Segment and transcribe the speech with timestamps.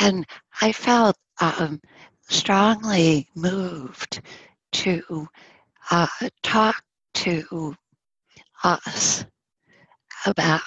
[0.00, 0.26] And
[0.60, 1.80] I felt um,
[2.28, 4.20] strongly moved
[4.72, 5.28] to
[5.90, 6.06] uh,
[6.42, 6.82] talk
[7.14, 7.76] to
[8.64, 9.24] us
[10.26, 10.62] about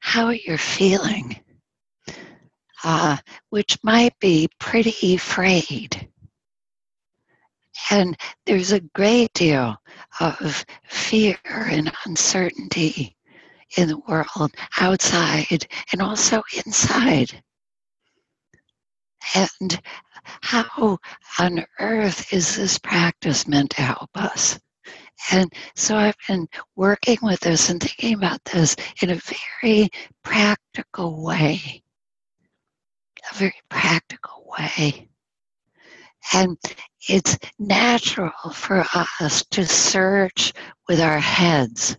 [0.00, 1.40] how you're feeling,
[2.82, 3.16] uh,
[3.50, 6.08] which might be pretty frayed.
[7.90, 8.16] And
[8.46, 9.76] there's a great deal
[10.20, 13.16] of fear and uncertainty
[13.76, 17.42] in the world, outside and also inside.
[19.34, 19.80] And
[20.42, 20.98] how
[21.38, 24.58] on earth is this practice meant to help us?
[25.30, 29.20] And so I've been working with this and thinking about this in a
[29.62, 29.88] very
[30.22, 31.82] practical way.
[33.32, 35.08] A very practical way.
[36.32, 36.58] And
[37.08, 40.52] it's natural for us to search
[40.88, 41.96] with our heads.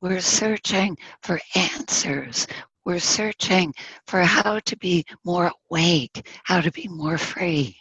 [0.00, 2.46] We're searching for answers.
[2.88, 3.74] We're searching
[4.06, 7.76] for how to be more awake, how to be more free.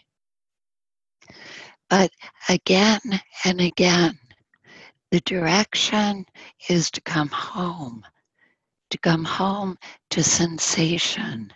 [1.90, 2.12] But
[2.50, 3.00] again
[3.45, 4.20] and again,
[5.12, 6.26] the direction
[6.67, 8.04] is to come home,
[8.90, 9.78] to come home
[10.09, 11.54] to sensation.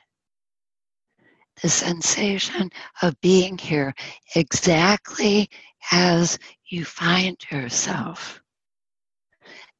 [1.62, 2.70] The sensation
[3.02, 3.94] of being here
[4.34, 5.50] exactly
[5.92, 6.40] as
[6.70, 8.42] you find yourself,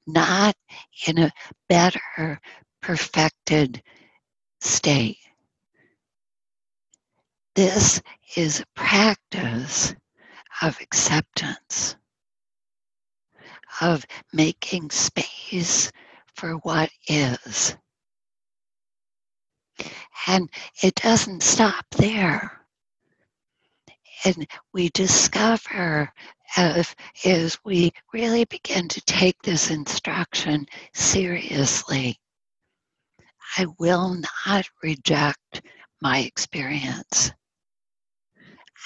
[0.08, 0.58] not
[1.08, 1.32] in a
[1.70, 2.42] better,
[2.82, 3.82] perfected
[4.60, 5.18] state.
[7.56, 8.02] This
[8.36, 9.94] is a practice
[10.62, 11.96] of acceptance,
[13.82, 15.92] of making space
[16.36, 17.76] for what is.
[20.28, 20.50] And
[20.82, 22.66] it doesn't stop there.
[24.24, 26.12] And we discover
[26.56, 32.20] as, as we really begin to take this instruction seriously,
[33.58, 35.62] I will not reject
[36.02, 37.32] my experience.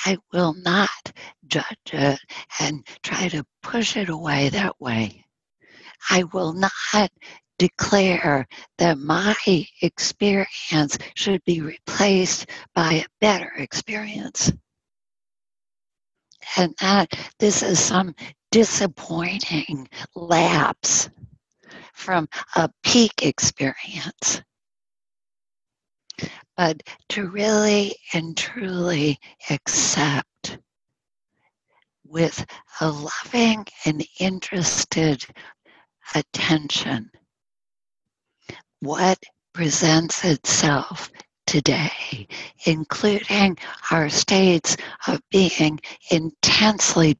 [0.06, 1.14] I will not
[1.46, 2.20] judge it
[2.60, 5.24] and try to push it away that way.
[6.10, 7.12] I will not
[7.60, 8.48] declare
[8.80, 9.36] that my
[9.82, 14.52] experience should be replaced by a better experience.
[16.58, 18.16] And that this is some
[18.52, 21.10] disappointing lapse
[21.94, 24.42] from a peak experience
[26.58, 30.60] but to really and truly accept
[32.06, 32.46] with
[32.82, 35.26] a loving and interested
[36.14, 37.10] attention
[38.80, 39.18] what
[39.54, 41.10] presents itself
[41.48, 42.28] today,
[42.66, 43.58] including
[43.92, 44.78] our states
[45.08, 45.80] of being
[46.12, 47.18] intensely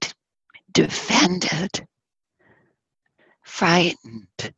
[0.72, 1.88] defended,
[3.44, 4.54] frightened,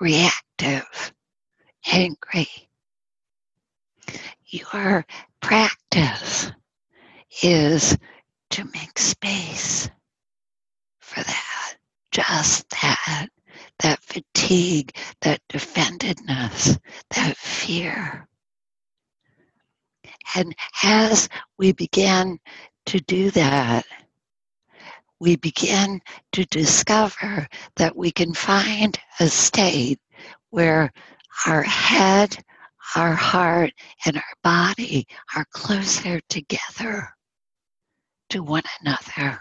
[0.00, 1.12] reactive,
[1.90, 2.69] angry,
[4.50, 5.06] your
[5.40, 6.50] practice
[7.42, 7.96] is
[8.50, 9.88] to make space
[11.00, 11.76] for that,
[12.10, 13.28] just that,
[13.80, 16.78] that fatigue, that defendedness,
[17.10, 18.28] that fear.
[20.34, 21.28] And as
[21.58, 22.38] we begin
[22.86, 23.84] to do that,
[25.20, 26.00] we begin
[26.32, 27.46] to discover
[27.76, 30.00] that we can find a state
[30.50, 30.92] where
[31.46, 32.42] our head
[32.96, 33.72] our heart
[34.06, 37.08] and our body are closer together
[38.30, 39.40] to one another.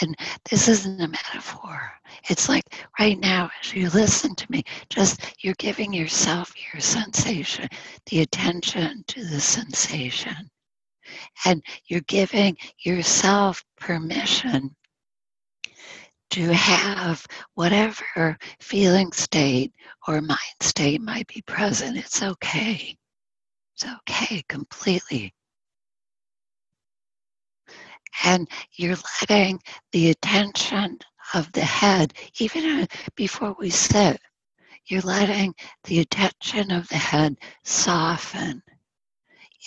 [0.00, 0.16] And
[0.50, 1.92] this isn't a metaphor.
[2.28, 2.64] It's like
[2.98, 7.68] right now, as you listen to me, just you're giving yourself your sensation,
[8.10, 10.50] the attention to the sensation.
[11.44, 14.74] And you're giving yourself permission
[16.30, 19.72] to have whatever feeling state
[20.06, 21.96] or mind state might be present.
[21.96, 22.96] It's okay.
[23.74, 25.32] It's okay completely.
[28.24, 29.60] And you're letting
[29.92, 30.98] the attention
[31.34, 34.18] of the head, even before we sit,
[34.86, 35.54] you're letting
[35.84, 38.62] the attention of the head soften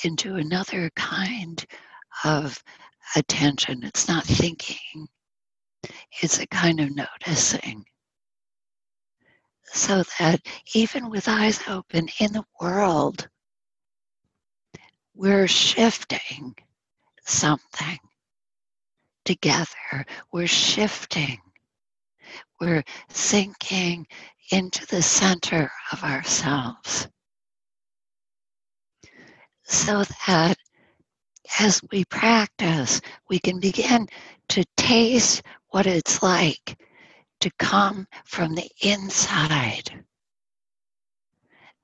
[0.03, 1.65] into another kind
[2.23, 2.63] of
[3.15, 3.83] attention.
[3.83, 5.07] It's not thinking,
[6.21, 7.85] it's a kind of noticing.
[9.71, 10.41] So that
[10.73, 13.27] even with eyes open in the world,
[15.13, 16.55] we're shifting
[17.25, 17.99] something
[19.25, 20.05] together.
[20.31, 21.37] We're shifting.
[22.59, 24.07] We're sinking
[24.51, 27.07] into the center of ourselves.
[29.63, 30.57] So that
[31.59, 34.07] as we practice, we can begin
[34.49, 36.77] to taste what it's like
[37.41, 40.03] to come from the inside.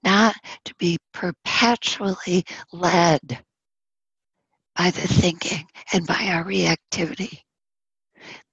[0.04, 0.36] Not
[0.66, 3.44] to be perpetually led
[4.76, 7.40] by the thinking and by our reactivity.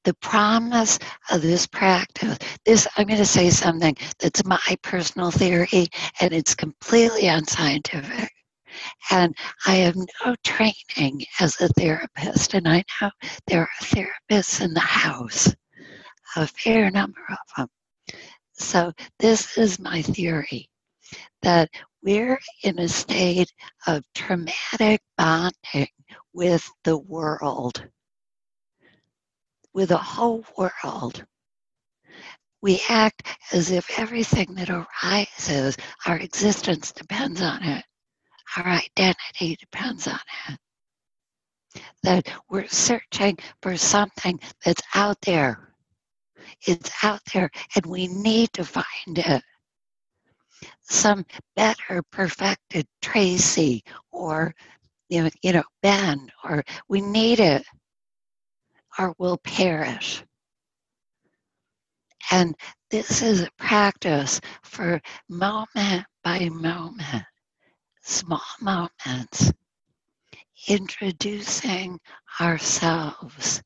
[0.05, 0.99] The promise
[1.31, 5.87] of this practice, this, I'm going to say something that's my personal theory
[6.21, 8.32] and it's completely unscientific.
[9.11, 9.35] And
[9.67, 13.11] I have no training as a therapist, and I know
[13.47, 15.55] there are therapists in the house,
[16.37, 17.69] a fair number of them.
[18.55, 20.69] So, this is my theory
[21.43, 21.71] that
[22.03, 23.53] we're in a state
[23.87, 25.89] of traumatic bonding
[26.33, 27.87] with the world,
[29.75, 31.25] with the whole world.
[32.63, 35.77] We act as if everything that arises,
[36.07, 37.85] our existence depends on it,
[38.57, 40.19] our identity depends on
[40.49, 40.59] it.
[42.03, 45.75] That we're searching for something that's out there.
[46.67, 49.43] It's out there, and we need to find it
[50.83, 51.25] some
[51.57, 54.55] better perfected Tracy or
[55.09, 57.63] you know, you know, Ben, or we need it,
[58.99, 60.25] or we'll perish.
[62.31, 62.55] And
[62.91, 67.25] this is a practice for moment by moment,
[68.03, 69.53] small moments,
[70.69, 71.99] introducing
[72.41, 73.63] ourselves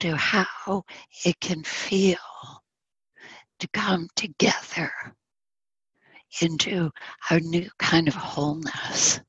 [0.00, 0.84] to how
[1.24, 2.18] it can feel
[3.58, 4.90] to come together
[6.40, 6.90] into
[7.30, 9.20] a new kind of wholeness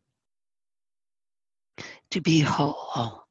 [2.09, 3.25] to be whole.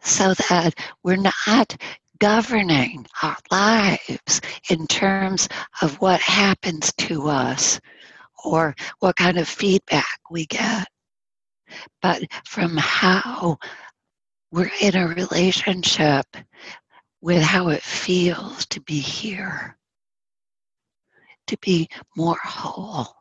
[0.00, 1.76] So that we're not
[2.18, 4.40] governing our lives
[4.70, 5.48] in terms
[5.82, 7.80] of what happens to us
[8.44, 10.86] or what kind of feedback we get,
[12.02, 13.58] but from how
[14.52, 16.26] we're in a relationship
[17.20, 19.76] with how it feels to be here,
[21.46, 23.14] to be more whole.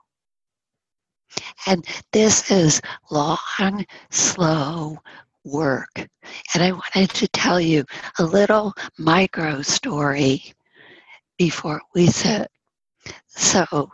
[1.66, 4.98] And this is long, slow
[5.44, 5.90] work.
[6.54, 7.86] And I wanted to tell you
[8.20, 10.54] a little micro story
[11.38, 12.50] before we sit.
[13.28, 13.90] So,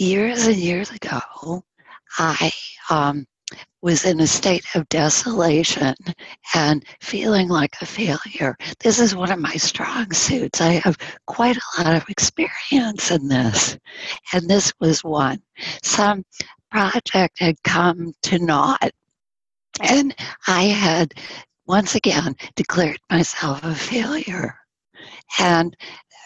[0.00, 1.62] years and years ago,
[2.18, 2.50] I
[2.88, 3.26] um,
[3.82, 5.94] was in a state of desolation
[6.54, 8.56] and feeling like a failure.
[8.80, 10.60] This is one of my strong suits.
[10.60, 13.78] I have quite a lot of experience in this,
[14.32, 15.42] and this was one.
[15.82, 16.24] Some
[16.70, 18.92] project had come to naught,
[19.82, 20.14] and
[20.46, 21.12] I had
[21.66, 24.56] once again declared myself a failure.
[25.38, 25.76] And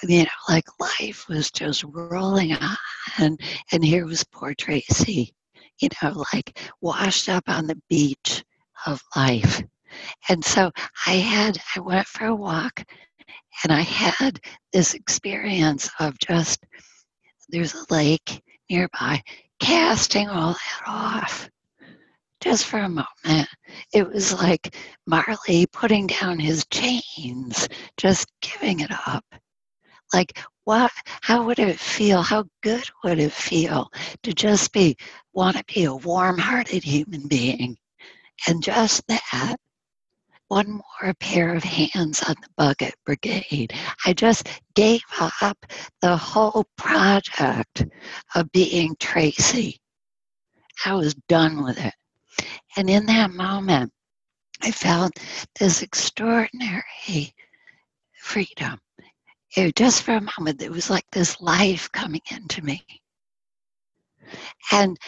[0.03, 2.77] you know, like life was just rolling on,
[3.19, 3.41] and,
[3.73, 5.35] and here was poor Tracy
[5.81, 8.45] you know, like washed up on the beach
[8.87, 9.63] of life.
[10.29, 10.71] And so
[11.07, 12.85] I had, I went for a walk
[13.63, 14.41] and I had
[14.73, 16.65] this experience of just,
[17.49, 19.23] there's a lake nearby,
[19.61, 21.49] casting all that off
[22.45, 23.49] just for a moment.
[23.95, 24.77] It was like
[25.07, 29.25] Marley putting down his chains, just giving it up.
[30.13, 30.93] Like, what,
[31.23, 32.21] how would it feel?
[32.21, 33.89] How good would it feel
[34.25, 34.95] to just be,
[35.33, 37.79] want to be a warm hearted human being?
[38.47, 39.57] And just that,
[40.49, 43.73] one more pair of hands on the bucket brigade.
[44.05, 45.01] I just gave
[45.41, 45.65] up
[46.03, 47.87] the whole project
[48.35, 49.79] of being Tracy.
[50.85, 51.95] I was done with it.
[52.77, 53.93] And in that moment,
[54.63, 55.13] I felt
[55.59, 57.35] this extraordinary
[58.13, 58.81] freedom
[59.57, 62.85] it, just for a moment, it was like this life coming into me.
[64.73, 64.99] And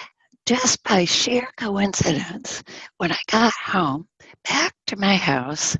[0.46, 2.62] just by sheer coincidence,
[2.98, 4.06] when I got home
[4.48, 5.76] back to my house,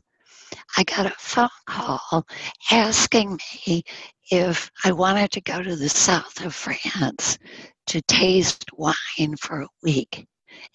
[0.77, 2.27] I got a phone call
[2.73, 3.85] asking me
[4.31, 7.39] if I wanted to go to the south of France
[7.87, 10.27] to taste wine for a week.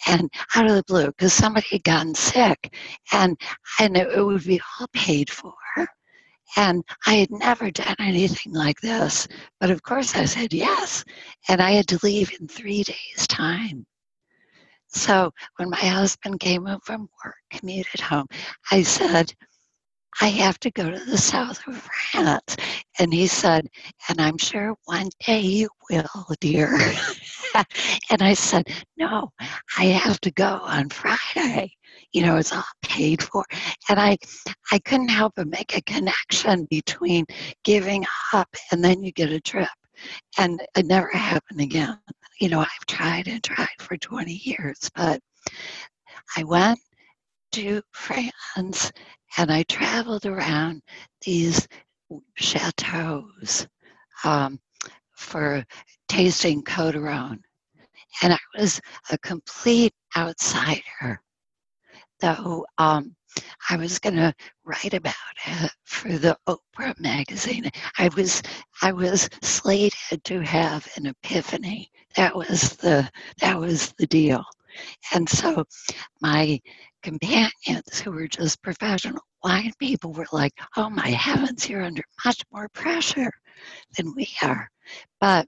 [0.07, 2.73] And out of the blue, because somebody had gotten sick,
[3.11, 3.39] and
[3.79, 5.53] and it, it would be all paid for.
[6.57, 9.27] And I had never done anything like this.
[9.59, 11.05] But of course, I said yes.
[11.47, 13.85] And I had to leave in three days' time.
[14.87, 18.27] So when my husband came home from work, commuted home,
[18.71, 19.33] I said,
[20.19, 22.57] I have to go to the south of France.
[22.99, 23.67] And he said,
[24.09, 26.77] And I'm sure one day you will, dear.
[28.09, 29.31] and I said, No,
[29.77, 31.71] I have to go on Friday
[32.13, 33.43] you know it's all paid for
[33.89, 34.17] and i
[34.71, 37.25] i couldn't help but make a connection between
[37.63, 39.69] giving up and then you get a trip
[40.37, 41.97] and it never happened again
[42.39, 45.19] you know i've tried and tried for 20 years but
[46.37, 46.79] i went
[47.51, 48.91] to france
[49.37, 50.81] and i traveled around
[51.25, 51.67] these
[52.35, 53.67] chateaus
[54.23, 54.59] um,
[55.15, 55.63] for
[56.07, 57.39] tasting Rhône
[58.21, 58.81] And I was
[59.11, 61.21] a complete outsider.
[62.19, 63.15] Though um,
[63.69, 64.33] I was going to
[64.65, 65.13] write about
[65.45, 67.69] it for the Oprah magazine.
[67.97, 68.41] I was
[68.81, 71.89] I was slated to have an epiphany.
[72.15, 74.43] That was the that was the deal.
[75.13, 75.65] And so
[76.21, 76.59] my
[77.01, 82.41] companions who were just professional wine people were like, oh my heavens, you're under much
[82.51, 83.31] more pressure
[83.97, 84.69] than we are.
[85.19, 85.47] But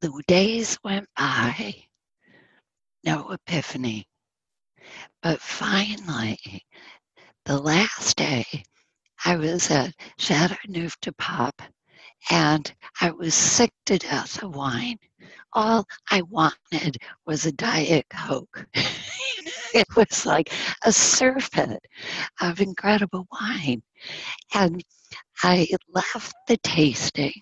[0.00, 1.74] the days went by,
[3.04, 4.06] no epiphany.
[5.22, 6.38] But finally,
[7.44, 8.44] the last day,
[9.24, 11.62] I was at Chateau Neuf du Pape
[12.30, 14.98] and I was sick to death of wine.
[15.52, 16.96] All I wanted
[17.26, 18.66] was a Diet Coke.
[19.74, 20.52] it was like
[20.84, 21.80] a surfeit
[22.40, 23.82] of incredible wine.
[24.54, 24.82] And
[25.42, 27.40] I left the tasting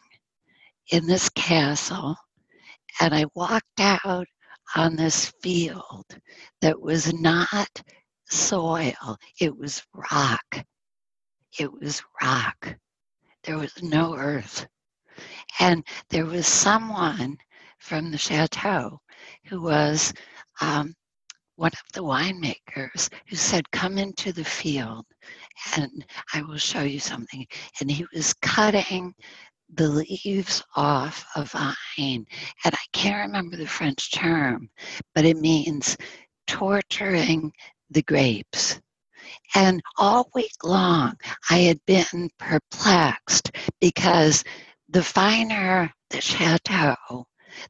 [0.91, 2.17] in this castle
[3.01, 4.27] and I walked out
[4.77, 6.07] on this field
[6.61, 7.83] that was not
[8.29, 9.83] soil, it was
[10.13, 10.65] rock.
[11.59, 12.77] It was rock.
[13.43, 14.67] There was no earth.
[15.59, 17.37] And there was someone
[17.79, 19.01] from the chateau
[19.47, 20.13] who was
[20.61, 20.95] um,
[21.61, 25.05] one of the winemakers who said, Come into the field
[25.77, 27.47] and I will show you something.
[27.81, 29.15] And he was cutting
[29.75, 31.75] the leaves off a vine.
[31.99, 34.71] And I can't remember the French term,
[35.15, 35.99] but it means
[36.47, 37.53] torturing
[37.91, 38.81] the grapes.
[39.55, 41.13] And all week long,
[41.51, 43.51] I had been perplexed
[43.83, 44.45] because
[44.89, 47.27] the finer the chateau,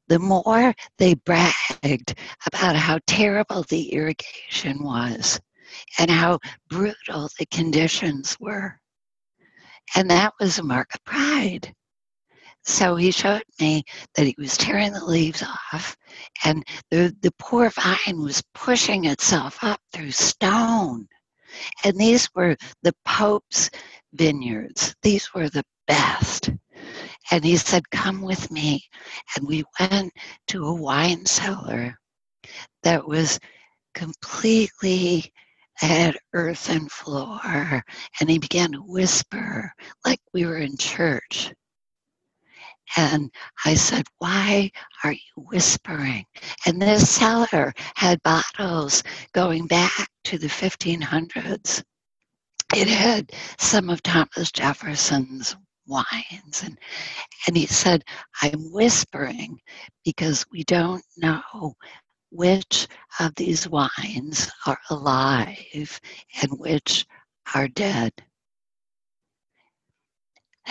[0.09, 2.15] the more they bragged
[2.47, 5.41] about how terrible the irrigation was
[5.99, 8.81] and how brutal the conditions were.
[9.95, 11.75] And that was a mark of pride.
[12.65, 15.97] So he showed me that he was tearing the leaves off,
[16.45, 21.09] and the, the poor vine was pushing itself up through stone.
[21.85, 23.71] And these were the Pope's
[24.13, 26.51] vineyards, these were the best.
[27.31, 28.83] And he said, Come with me.
[29.37, 30.13] And we went
[30.49, 31.99] to a wine cellar
[32.83, 33.39] that was
[33.95, 35.33] completely
[35.75, 37.83] had earthen floor.
[38.21, 39.73] And he began to whisper
[40.05, 41.53] like we were in church.
[42.97, 43.31] And
[43.65, 44.71] I said, Why
[45.05, 46.25] are you whispering?
[46.67, 51.83] And this cellar had bottles going back to the 1500s.
[52.75, 55.57] It had some of Thomas Jefferson's
[55.91, 56.63] wines.
[56.65, 56.79] And,
[57.47, 58.05] and he said,
[58.43, 59.59] I'm whispering
[60.05, 61.75] because we don't know
[62.31, 62.87] which
[63.19, 66.01] of these wines are alive
[66.43, 67.05] and which
[67.55, 68.13] are dead.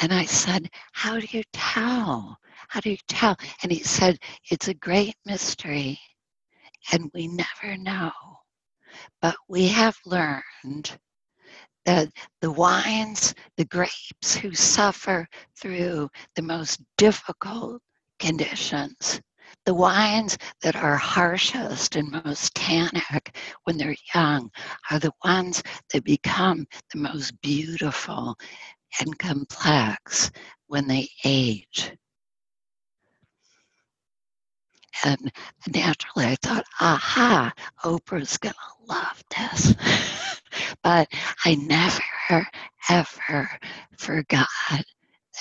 [0.01, 2.37] And I said, How do you tell?
[2.69, 3.35] How do you tell?
[3.61, 4.17] And he said,
[4.49, 5.99] It's a great mystery,
[6.93, 8.11] and we never know.
[9.21, 10.97] But we have learned
[11.85, 12.09] that
[12.41, 15.27] the wines, the grapes who suffer
[15.59, 17.81] through the most difficult
[18.19, 19.21] conditions,
[19.65, 24.49] the wines that are harshest and most tannic when they're young,
[24.91, 28.35] are the ones that become the most beautiful
[28.99, 30.31] and complex
[30.67, 31.93] when they age.
[35.03, 35.31] And
[35.67, 37.53] naturally, I thought, aha,
[37.83, 39.73] Oprah's going to love this.
[40.83, 41.07] but
[41.45, 42.47] I never,
[42.89, 43.49] ever
[43.97, 44.47] forgot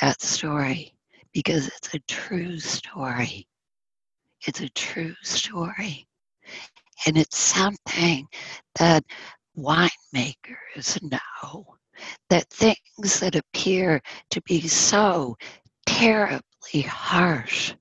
[0.00, 0.94] that story
[1.32, 3.46] because it's a true story.
[4.46, 6.06] It's a true story.
[7.06, 8.26] And it's something
[8.78, 9.04] that
[9.56, 11.66] winemakers know
[12.30, 14.00] that things that appear
[14.30, 15.36] to be so
[15.86, 17.74] terribly harsh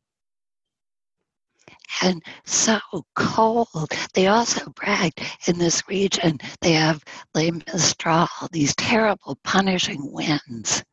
[2.01, 2.79] and so
[3.15, 3.91] cold.
[4.13, 7.03] They also bragged in this region, they have
[7.33, 10.83] Les Mistral, these terrible punishing winds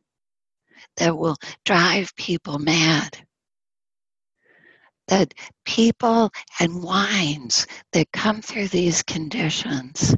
[0.96, 3.26] that will drive people mad.
[5.08, 5.34] That
[5.64, 10.14] people and wines that come through these conditions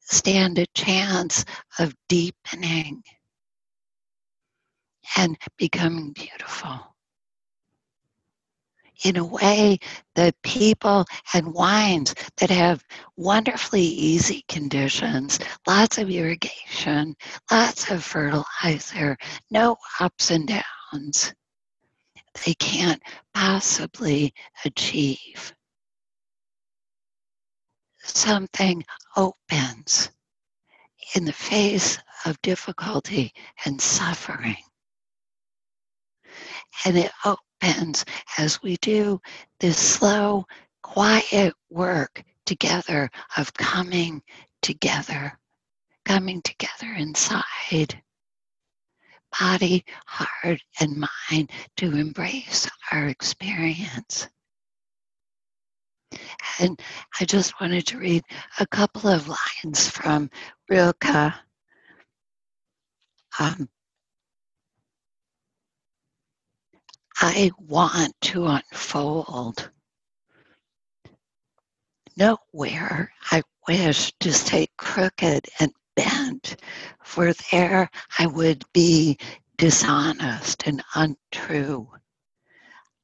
[0.00, 1.44] stand a chance
[1.78, 3.02] of deepening
[5.16, 6.91] and becoming beautiful
[9.04, 9.78] in a way
[10.14, 11.04] that people
[11.34, 12.84] and wines that have
[13.16, 17.14] wonderfully easy conditions, lots of irrigation,
[17.50, 19.16] lots of fertilizer,
[19.50, 21.34] no ups and downs,
[22.44, 23.02] they can't
[23.34, 24.32] possibly
[24.64, 25.52] achieve
[28.04, 28.84] something
[29.16, 30.10] opens
[31.14, 33.32] in the face of difficulty
[33.64, 34.56] and suffering.
[36.84, 37.12] And it
[37.62, 38.04] happens
[38.38, 39.20] as we do
[39.60, 40.44] this slow,
[40.82, 44.20] quiet work together of coming
[44.62, 45.38] together,
[46.04, 48.02] coming together inside
[49.40, 54.28] body, heart, and mind to embrace our experience.
[56.60, 56.78] And
[57.18, 58.22] I just wanted to read
[58.60, 60.28] a couple of lines from
[60.68, 61.32] Rilke.
[63.38, 63.68] Um,
[67.24, 69.70] I want to unfold.
[72.16, 76.56] Nowhere I wish to stay crooked and bent,
[77.04, 77.88] for there
[78.18, 79.18] I would be
[79.56, 81.88] dishonest and untrue.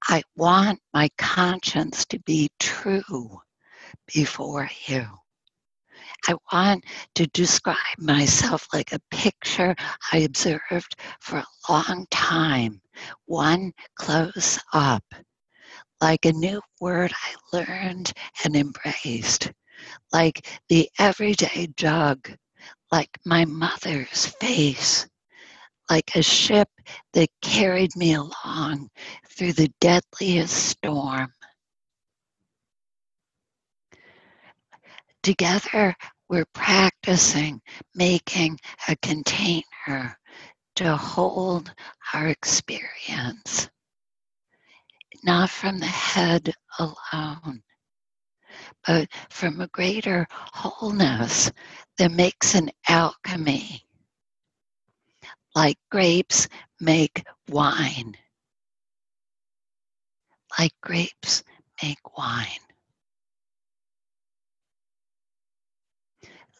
[0.08, 3.40] I want my conscience to be true
[4.12, 5.06] before you.
[6.26, 6.84] I want
[7.14, 9.76] to describe myself like a picture
[10.12, 12.82] I observed for a long time,
[13.26, 15.04] one close up,
[16.00, 18.12] like a new word I learned
[18.44, 19.52] and embraced,
[20.12, 22.30] like the everyday jug,
[22.90, 25.06] like my mother's face,
[25.90, 26.68] like a ship
[27.14, 28.88] that carried me along
[29.30, 31.32] through the deadliest storm.
[35.22, 35.94] Together,
[36.28, 37.60] we're practicing
[37.94, 40.17] making a container
[40.78, 41.74] to hold
[42.14, 43.68] our experience,
[45.24, 47.64] not from the head alone,
[48.86, 51.50] but from a greater wholeness
[51.98, 53.82] that makes an alchemy.
[55.52, 56.46] Like grapes
[56.78, 58.16] make wine.
[60.56, 61.42] Like grapes
[61.82, 62.46] make wine.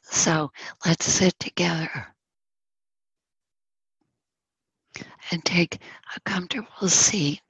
[0.02, 0.50] So
[0.84, 2.16] let's sit together
[5.30, 5.78] and take
[6.16, 7.40] a comfortable seat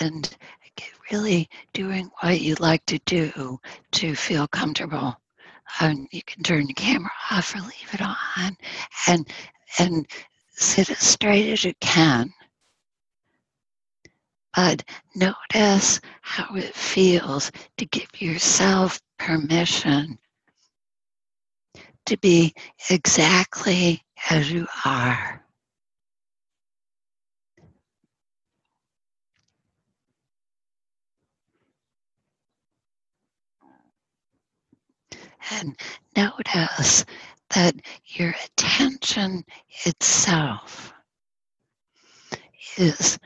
[0.00, 0.36] and
[0.76, 3.58] get really doing what you like to do
[3.92, 5.16] to feel comfortable.
[5.80, 8.56] Um, you can turn the camera off or leave it on
[9.06, 9.28] and
[9.78, 10.06] and
[10.50, 12.32] sit as straight as you can.
[14.54, 14.82] But
[15.14, 20.18] notice how it feels to give yourself permission
[22.06, 22.54] to be
[22.90, 25.42] exactly as you are.
[35.50, 35.76] And
[36.14, 37.04] notice
[37.54, 39.44] that your attention
[39.86, 40.92] itself
[42.76, 43.18] is,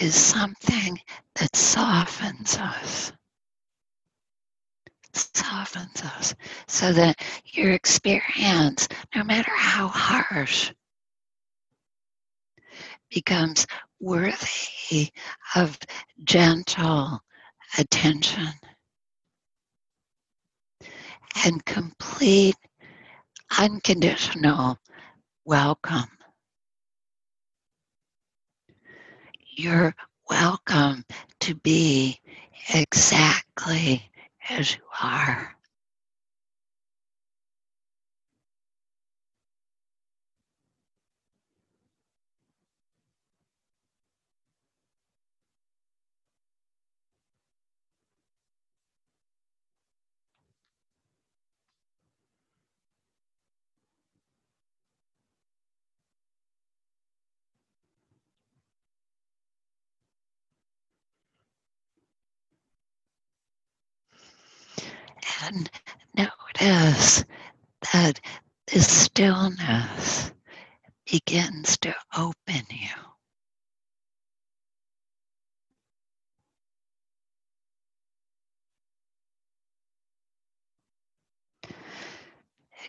[0.00, 0.98] is something
[1.34, 3.12] that softens us
[5.14, 6.34] softens us
[6.66, 10.72] so that your experience, no matter how harsh,
[13.10, 13.66] becomes
[14.00, 15.10] worthy
[15.54, 15.78] of
[16.24, 17.20] gentle
[17.78, 18.48] attention
[21.44, 22.56] and complete
[23.58, 24.78] unconditional
[25.44, 26.08] welcome.
[29.56, 29.94] You're
[30.30, 31.04] welcome
[31.40, 32.18] to be
[32.74, 34.10] exactly
[34.50, 35.56] as you are.
[65.44, 65.68] And
[66.16, 67.24] notice
[67.92, 68.20] that
[68.68, 70.32] this stillness
[71.10, 72.88] begins to open you.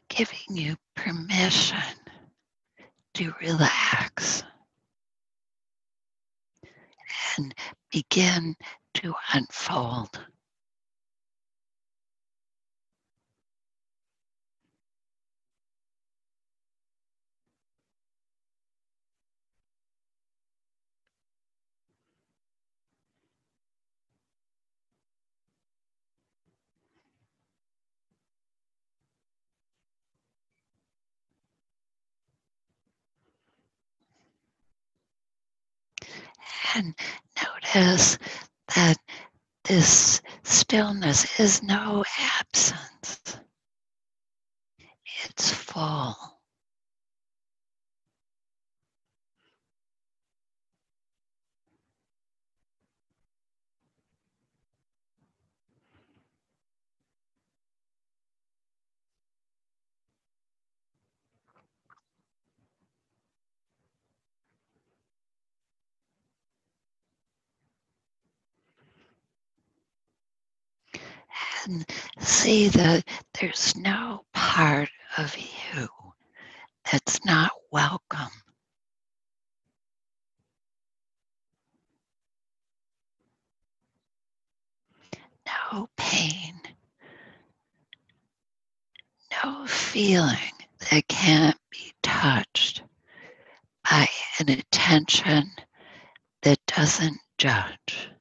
[0.09, 1.77] Giving you permission
[3.15, 4.43] to relax
[7.37, 7.55] and
[7.91, 8.55] begin
[8.95, 10.19] to unfold.
[36.75, 36.95] And
[37.43, 38.17] notice
[38.75, 38.97] that
[39.65, 42.03] this stillness is no
[42.39, 43.37] absence,
[45.25, 46.32] it's full.
[71.65, 71.85] And
[72.19, 73.05] see that
[73.39, 75.87] there's no part of you
[76.91, 78.29] that's not welcome.
[85.45, 86.59] No pain,
[89.43, 90.37] no feeling
[90.91, 92.83] that can't be touched
[93.89, 94.07] by
[94.39, 95.51] an attention
[96.41, 98.12] that doesn't judge.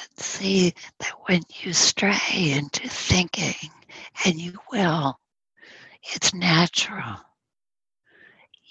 [0.00, 3.70] And see that when you stray into thinking,
[4.24, 5.18] and you will,
[6.14, 7.16] it's natural.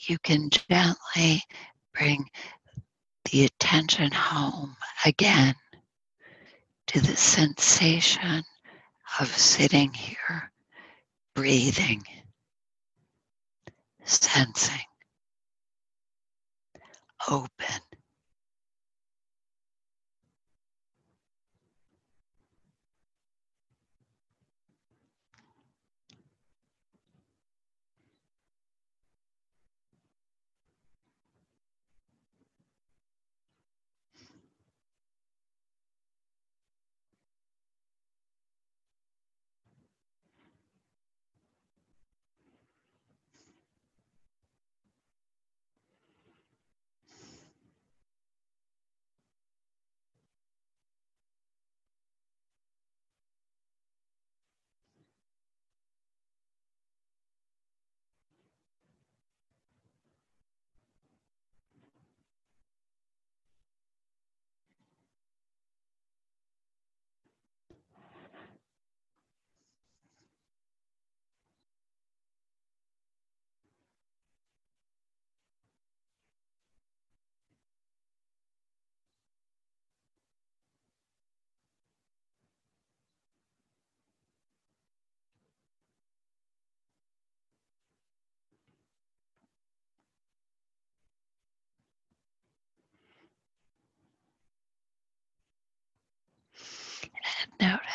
[0.07, 1.43] You can gently
[1.93, 2.29] bring
[3.31, 5.55] the attention home again
[6.87, 8.43] to the sensation
[9.19, 10.51] of sitting here,
[11.35, 12.03] breathing,
[14.03, 14.85] sensing,
[17.29, 17.90] open.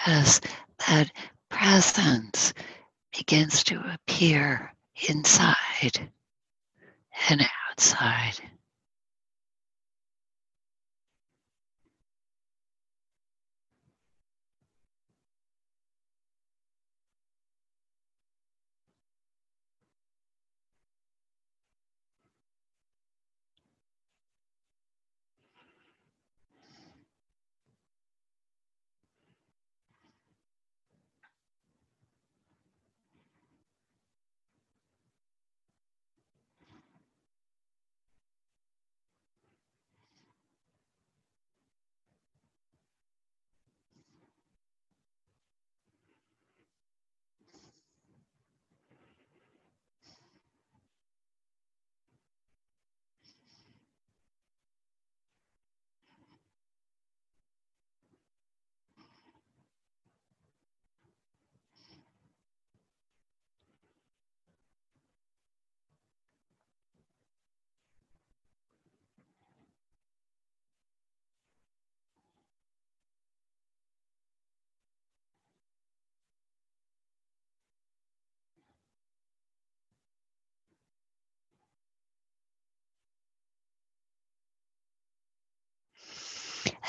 [0.06, 0.40] Notice
[0.86, 1.10] that
[1.50, 2.52] presence
[3.16, 4.72] begins to appear
[5.08, 6.10] inside
[7.28, 8.40] and outside.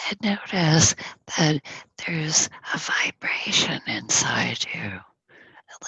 [0.09, 0.95] And notice
[1.37, 1.61] that
[2.05, 4.99] there's a vibration inside you,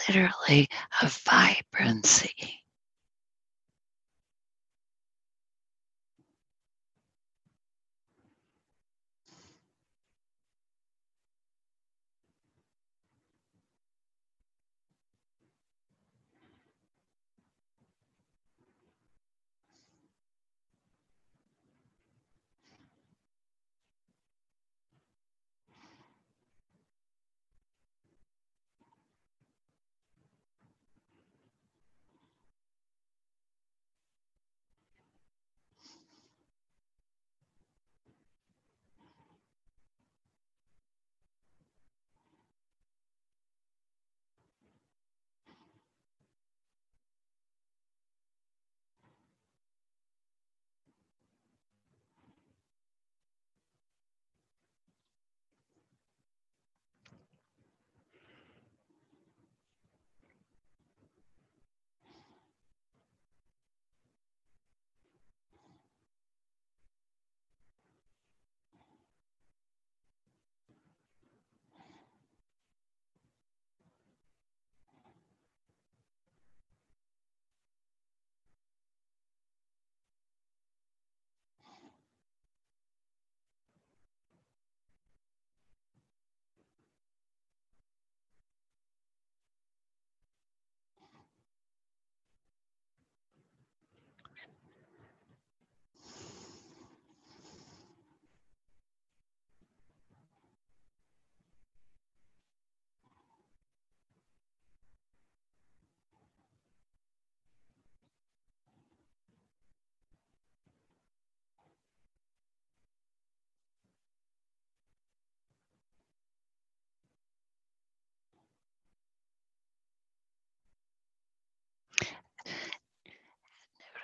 [0.08, 0.68] literally
[1.02, 2.60] a vibrancy.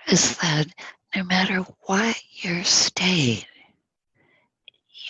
[0.08, 0.66] Is that
[1.14, 3.46] no matter what your state,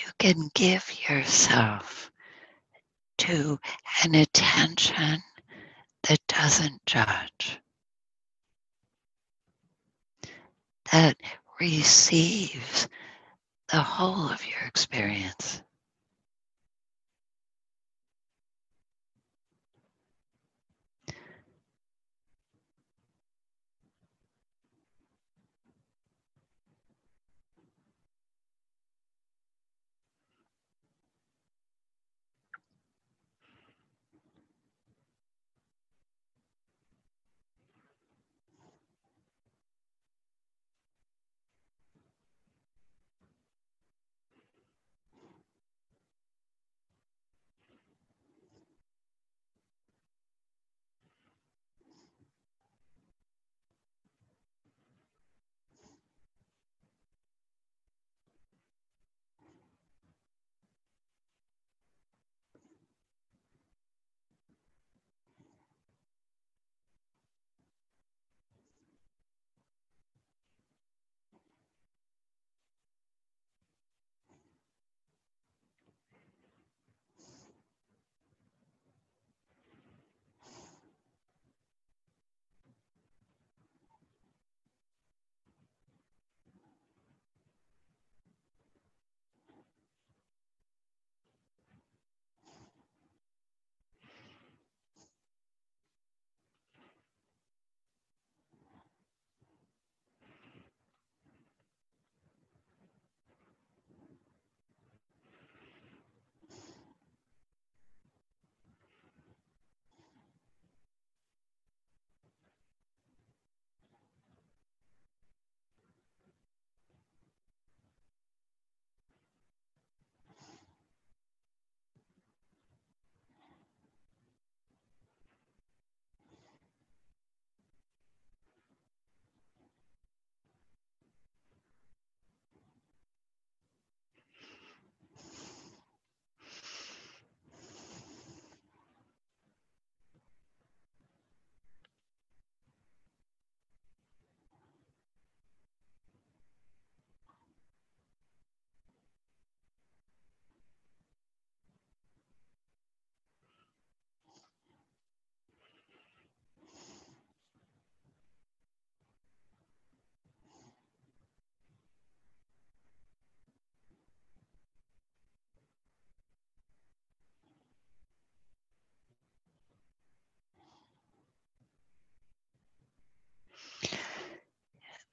[0.01, 2.11] you can give yourself
[3.19, 3.59] to
[4.05, 5.23] an attention
[6.09, 7.59] that doesn't judge,
[10.93, 11.17] that
[11.61, 12.89] receives
[13.69, 15.63] the whole of your experience.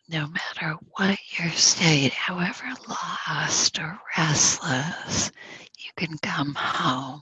[0.09, 5.31] No matter what your state, however lost or restless,
[5.77, 7.21] you can come home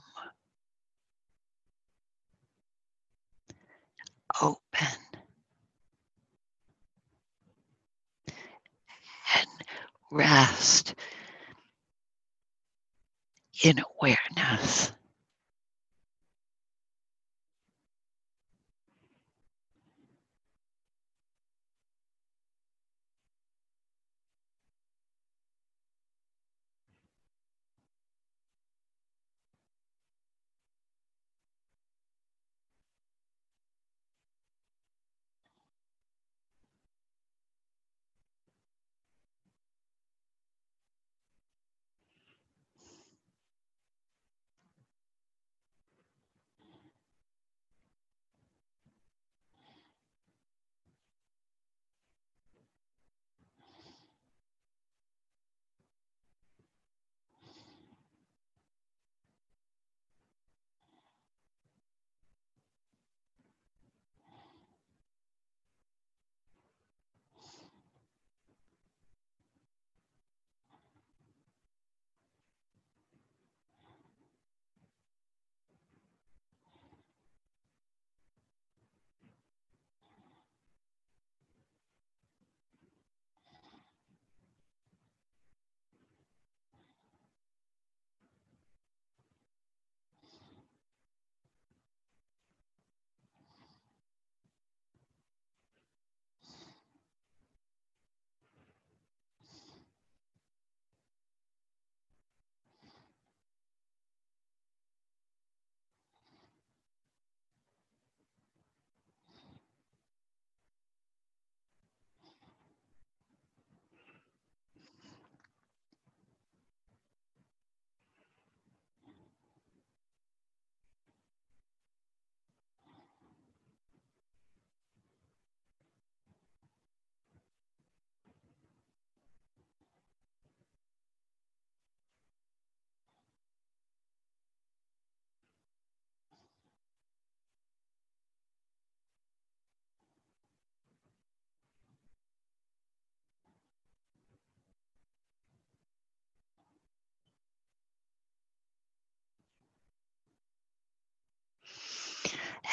[4.40, 4.88] open
[9.36, 9.46] and
[10.10, 10.94] rest
[13.62, 14.92] in awareness.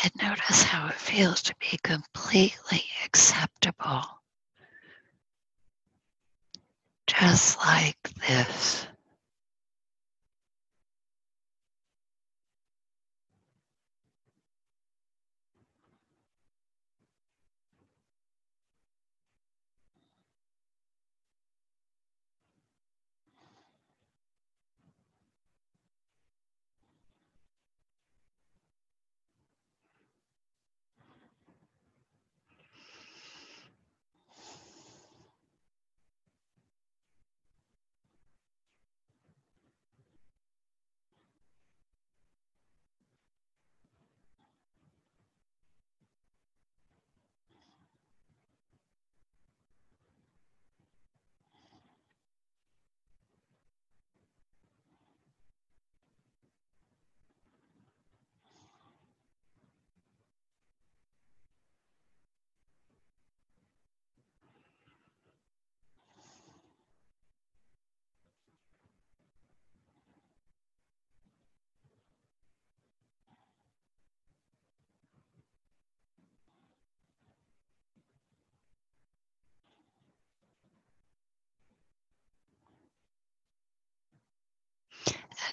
[0.02, 4.04] And notice how it feels to be completely acceptable.
[7.08, 8.88] Just like this.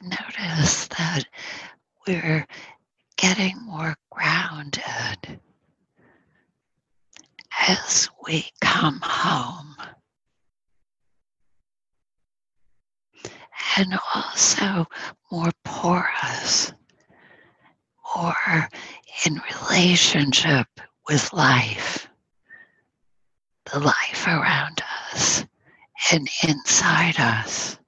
[0.02, 1.24] Notice that
[2.06, 2.46] we're
[3.16, 5.40] getting more grounded
[7.68, 9.74] as we come home.
[13.78, 14.86] And also
[15.30, 16.72] more porous
[18.16, 18.34] or
[19.26, 20.66] in relationship
[21.08, 22.08] with life,
[23.72, 24.82] the life around
[25.12, 25.44] us
[26.12, 27.78] and inside us.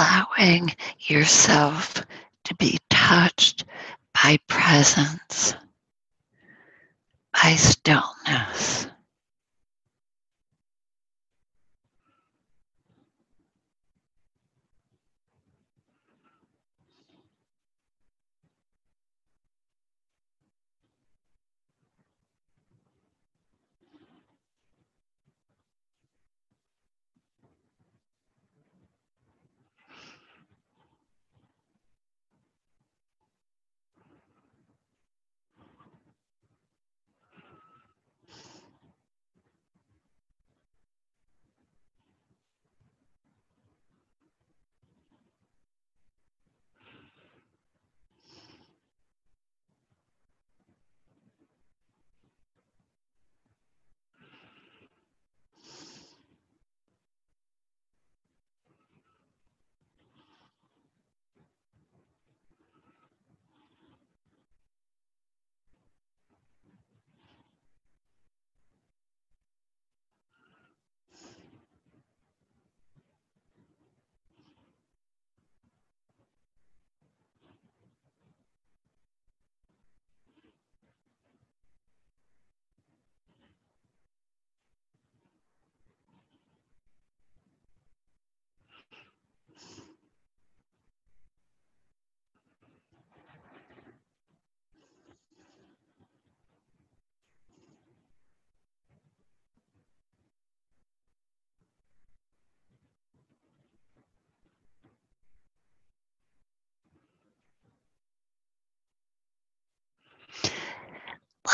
[0.00, 2.02] Allowing yourself
[2.44, 3.64] to be touched
[4.14, 5.54] by presence,
[7.32, 8.79] by stillness.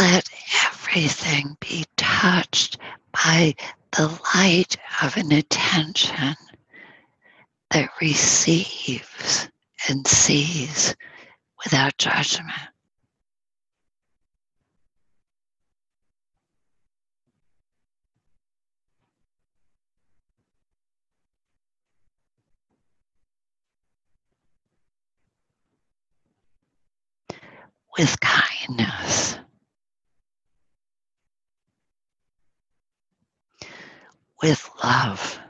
[0.00, 0.28] Let
[0.66, 2.78] everything be touched
[3.12, 3.54] by
[3.96, 6.34] the light of an attention
[7.70, 9.48] that receives
[9.88, 10.94] and sees
[11.64, 12.52] without judgment.
[27.98, 29.38] With kindness.
[34.42, 35.40] With love.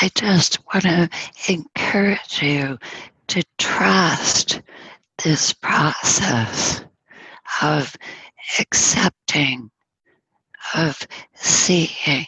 [0.00, 1.08] I just want to
[1.48, 2.78] encourage you
[3.28, 4.60] to trust
[5.22, 6.84] this process
[7.62, 7.94] of
[8.58, 9.70] accepting,
[10.74, 10.98] of
[11.34, 12.26] seeing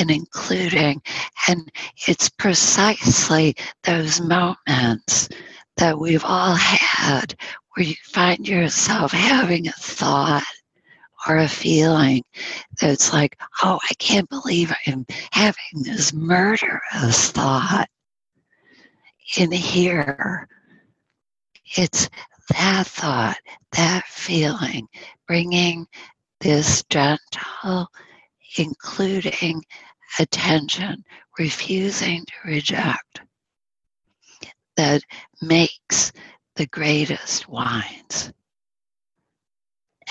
[0.00, 1.02] and including.
[1.48, 1.70] And
[2.06, 5.28] it's precisely those moments
[5.76, 7.34] that we've all had
[7.74, 10.44] where you find yourself having a thought
[11.28, 12.22] or a feeling
[12.80, 17.88] that's like, oh, I can't believe I'm having this murderous thought
[19.36, 20.48] in here.
[21.76, 22.08] It's
[22.50, 23.38] that thought,
[23.72, 24.88] that feeling,
[25.26, 25.86] bringing
[26.40, 27.88] this gentle,
[28.58, 29.62] including
[30.18, 31.04] attention,
[31.38, 33.20] refusing to reject,
[34.76, 35.02] that
[35.40, 36.12] makes
[36.56, 38.32] the greatest wines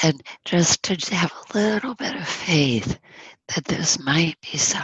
[0.04, 3.00] and just to have a little bit of faith
[3.50, 4.82] that this might be so.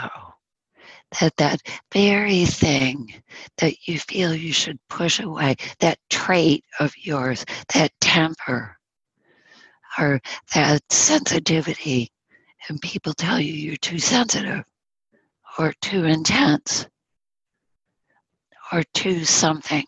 [1.20, 1.62] That that
[1.94, 3.14] very thing
[3.58, 8.78] that you feel you should push away, that trait of yours, that temper,
[9.98, 10.22] or
[10.54, 12.12] that sensitivity,
[12.68, 14.66] and people tell you you're too sensitive,
[15.58, 16.86] or too intense,
[18.74, 19.86] or too something,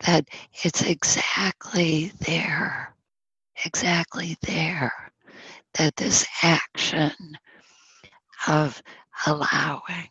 [0.00, 0.28] that
[0.62, 2.94] it's exactly there
[3.64, 4.92] exactly there
[5.74, 7.12] that this action
[8.46, 8.82] of
[9.26, 10.08] allowing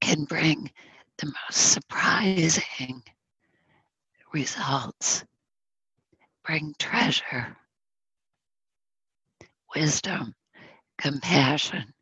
[0.00, 0.70] can bring
[1.18, 3.02] the most surprising
[4.32, 5.24] results,
[6.44, 7.56] bring treasure,
[9.74, 10.34] wisdom,
[10.98, 11.94] compassion.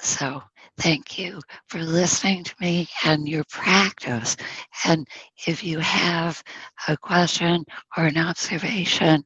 [0.00, 0.42] So
[0.78, 4.36] Thank you for listening to me and your practice.
[4.84, 5.06] And
[5.46, 6.42] if you have
[6.88, 7.64] a question
[7.96, 9.22] or an observation,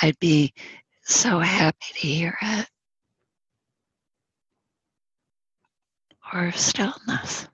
[0.00, 0.54] I'd be
[1.02, 2.68] so happy to hear it.
[6.32, 7.48] Or stillness.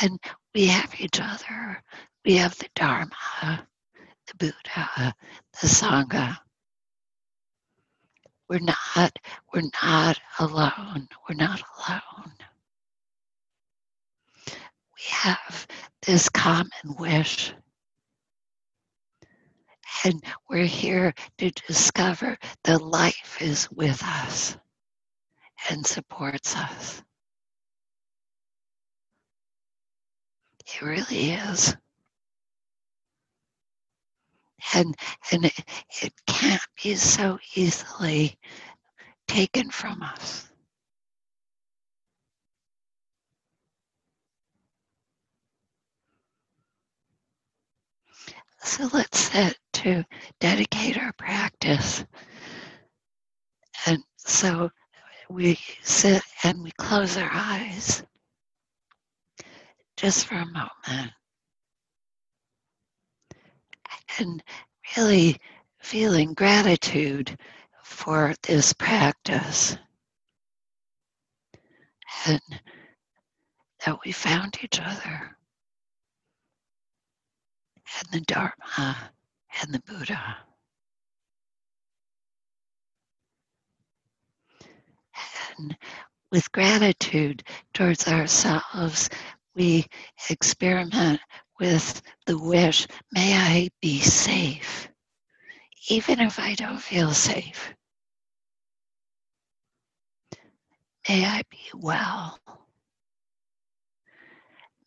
[0.00, 0.18] And
[0.54, 1.80] we have each other
[2.24, 3.66] we have the Dharma,
[4.26, 5.14] the Buddha,
[5.60, 6.38] the Sangha.
[8.48, 9.18] We're not,
[9.52, 11.08] we're not alone.
[11.28, 12.32] We're not alone.
[14.48, 15.66] We have
[16.02, 17.54] this common wish.
[20.04, 24.56] And we're here to discover that life is with us
[25.70, 27.02] and supports us.
[30.60, 31.76] It really is
[34.74, 34.94] and
[35.32, 35.64] and it,
[36.02, 38.38] it can't be so easily
[39.26, 40.48] taken from us.
[48.64, 50.04] So let's set to
[50.40, 52.04] dedicate our practice.
[53.86, 54.70] And so
[55.28, 58.04] we sit and we close our eyes
[59.96, 61.12] just for a moment.
[64.18, 64.42] And
[64.96, 65.38] really
[65.80, 67.36] feeling gratitude
[67.82, 69.76] for this practice.
[72.26, 72.40] And
[73.84, 75.36] that we found each other
[77.98, 78.96] and the Dharma
[79.60, 80.36] and the Buddha.
[85.58, 85.76] And
[86.30, 87.42] with gratitude
[87.74, 89.10] towards ourselves,
[89.54, 89.86] we
[90.30, 91.20] experiment
[91.62, 94.88] with the wish, may I be safe,
[95.88, 97.72] even if I don't feel safe.
[101.08, 102.38] May I be well.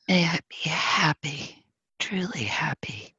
[0.07, 1.65] May I be happy
[2.05, 3.15] truly happy.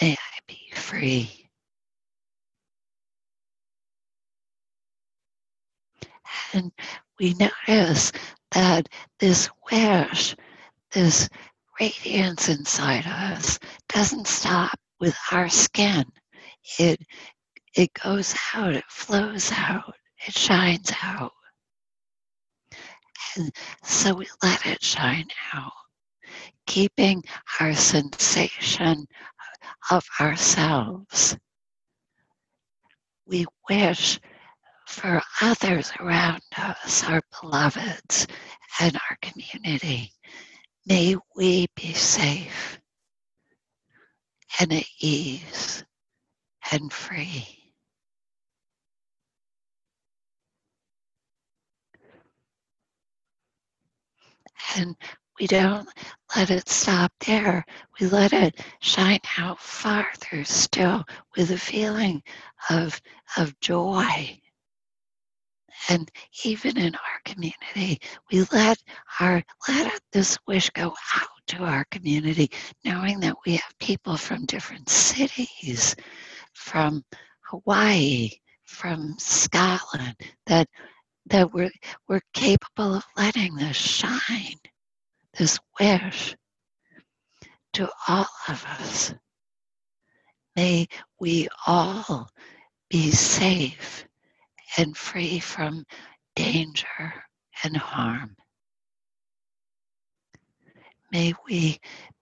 [0.00, 1.50] May I be free.
[6.52, 6.72] And
[7.20, 8.10] we notice
[8.50, 8.88] that
[9.20, 10.34] this wish,
[10.90, 11.28] this
[11.80, 13.58] radiance inside us,
[13.88, 16.04] doesn't stop with our skin.
[16.78, 17.00] It,
[17.76, 19.94] it goes out, it flows out,
[20.26, 21.32] it shines out.
[23.36, 23.50] And
[23.82, 25.72] so we let it shine out
[26.66, 27.22] keeping
[27.60, 29.06] our sensation
[29.90, 31.36] of ourselves.
[33.26, 34.20] We wish
[34.86, 38.26] for others around us, our beloveds,
[38.80, 40.12] and our community.
[40.86, 42.80] May we be safe
[44.60, 45.84] and at ease
[46.70, 47.72] and free.
[54.76, 54.96] And
[55.40, 55.88] we don't
[56.36, 57.64] let it stop there.
[58.00, 61.04] We let it shine out farther still
[61.36, 62.22] with a feeling
[62.70, 63.00] of,
[63.36, 64.40] of joy.
[65.88, 66.10] And
[66.44, 68.00] even in our community,
[68.30, 68.82] we let
[69.20, 72.50] our let this wish go out to our community,
[72.84, 75.94] knowing that we have people from different cities,
[76.54, 77.04] from
[77.42, 78.30] Hawaii,
[78.64, 80.16] from Scotland,
[80.46, 80.68] that
[81.26, 81.70] that we're
[82.08, 84.58] we're capable of letting this shine
[85.38, 86.36] this wish
[87.74, 89.14] to all of us.
[90.54, 90.88] May
[91.20, 92.30] we all
[92.88, 94.06] be safe
[94.76, 95.84] and free from
[96.34, 97.14] danger
[97.64, 98.36] and harm.
[101.12, 101.78] May we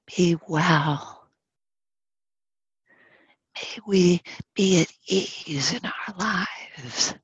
[0.06, 1.28] be well.
[3.56, 4.22] May we
[4.54, 7.14] be at ease in our lives.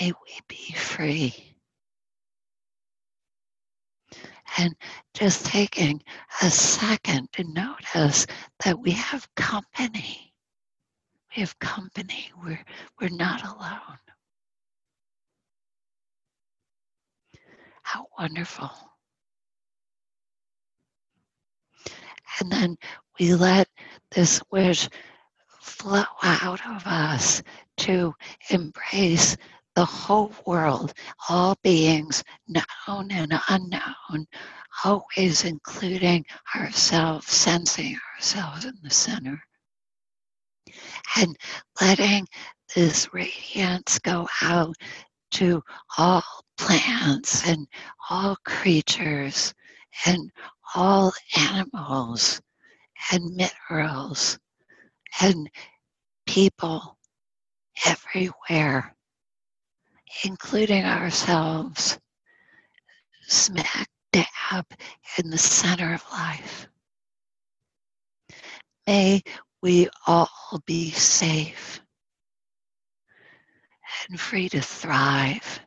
[0.00, 1.54] May we be free
[4.58, 4.74] and
[5.14, 6.02] just taking
[6.42, 8.26] a second to notice
[8.64, 10.33] that we have company.
[11.34, 12.30] We have company.
[12.44, 12.64] We're,
[13.00, 13.98] we're not alone.
[17.82, 18.70] How wonderful.
[22.40, 22.76] And then
[23.18, 23.68] we let
[24.10, 24.88] this wish
[25.60, 27.42] flow out of us
[27.78, 28.14] to
[28.50, 29.36] embrace
[29.74, 30.94] the whole world,
[31.28, 34.26] all beings, known and unknown,
[34.84, 36.24] always including
[36.54, 39.42] ourselves, sensing ourselves in the center.
[41.16, 41.36] And
[41.80, 42.26] letting
[42.74, 44.74] this radiance go out
[45.32, 45.62] to
[45.98, 46.22] all
[46.56, 47.66] plants and
[48.10, 49.54] all creatures
[50.06, 50.30] and
[50.74, 52.40] all animals
[53.12, 54.38] and minerals
[55.20, 55.50] and
[56.26, 56.98] people
[57.86, 58.94] everywhere
[60.22, 61.98] including ourselves,
[63.26, 64.64] smack dab
[65.18, 66.68] in the center of life.
[68.86, 69.22] May
[69.64, 70.28] we all
[70.66, 71.80] be safe
[74.10, 75.60] and free to thrive.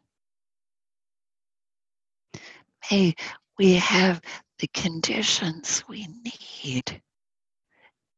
[2.92, 3.16] May
[3.58, 4.22] we have
[4.60, 7.02] the conditions we need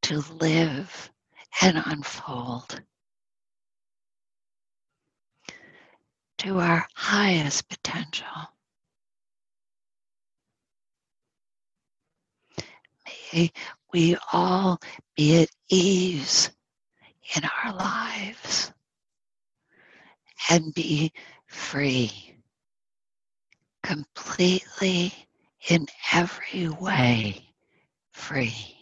[0.01, 1.09] to live
[1.61, 2.81] and unfold.
[6.39, 8.25] to our highest potential.
[13.33, 13.51] May
[13.91, 14.79] we all
[15.15, 16.51] be at ease
[17.35, 18.71] in our lives
[20.49, 21.11] and be
[21.47, 22.35] free
[23.83, 25.13] completely
[25.69, 27.43] in every way
[28.11, 28.78] free.